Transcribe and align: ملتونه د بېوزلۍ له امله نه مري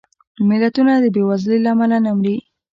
ملتونه 0.49 0.93
د 0.97 1.05
بېوزلۍ 1.15 1.57
له 1.63 1.69
امله 1.73 1.97
نه 2.05 2.11
مري 2.17 2.35